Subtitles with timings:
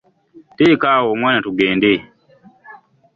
[0.57, 1.91] Teeka awo omwana tugende.